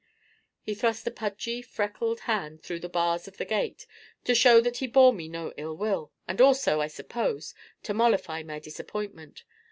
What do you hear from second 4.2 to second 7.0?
to show that he bore me no ill will, and also, I